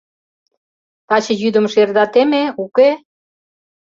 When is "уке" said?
2.63-2.89